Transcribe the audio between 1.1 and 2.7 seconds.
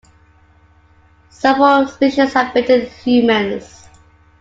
Several species have